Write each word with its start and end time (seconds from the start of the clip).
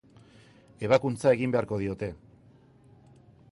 Ebakuntza 0.87 1.35
egin 1.37 1.53
beharko 1.57 1.79
diote. 1.83 2.11